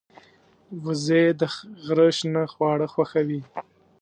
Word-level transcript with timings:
وزې 0.83 1.23
د 1.39 1.41
غره 1.85 2.09
شنه 2.17 2.43
خواړه 2.53 2.87
خوښوي 2.93 3.41